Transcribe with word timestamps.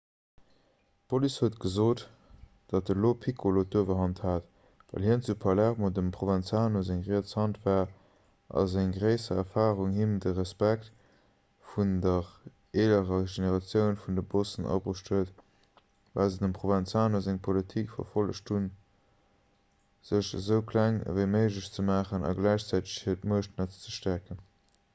d'police 1.11 1.41
huet 1.41 1.57
gesot 1.63 1.99
datt 2.71 2.87
de 2.91 2.93
lo 3.01 3.09
piccolo 3.25 3.63
d'uewerhand 3.73 4.21
hat 4.27 4.47
well 4.93 5.03
hien 5.07 5.21
zu 5.27 5.35
palermo 5.43 5.89
dem 5.97 6.07
provenzano 6.15 6.81
seng 6.87 7.03
riets 7.09 7.35
hand 7.39 7.59
war 7.65 7.83
a 8.61 8.63
seng 8.71 8.95
gréisser 8.95 9.37
erfarung 9.43 9.93
him 9.97 10.15
de 10.23 10.33
respekt 10.39 10.89
vun 11.73 11.91
der 12.07 12.31
eelerer 12.85 13.21
generatioun 13.35 14.01
vun 14.07 14.17
de 14.21 14.25
bossen 14.33 14.71
abruecht 14.77 15.13
huet 15.17 15.31
well 16.15 16.33
se 16.37 16.43
dem 16.45 16.57
provenzano 16.59 17.23
seng 17.27 17.39
politik 17.49 17.95
verfollegt 17.99 18.55
hunn 18.55 18.67
sech 20.11 20.33
esou 20.41 20.61
kleng 20.73 20.99
ewéi 21.13 21.29
méiglech 21.37 21.69
ze 21.79 21.87
maachen 21.91 22.27
a 22.31 22.35
gläichzäiteg 22.41 22.99
hiert 23.05 23.31
muechtnetz 23.35 23.81
ze 23.85 23.95
stäerken 23.99 24.45